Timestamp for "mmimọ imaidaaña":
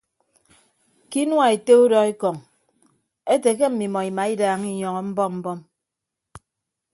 3.71-4.67